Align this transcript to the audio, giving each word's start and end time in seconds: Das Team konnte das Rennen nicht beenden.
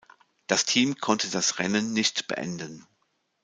Das 0.47 0.65
Team 0.65 0.95
konnte 0.97 1.29
das 1.29 1.59
Rennen 1.59 1.93
nicht 1.93 2.27
beenden. 2.27 2.87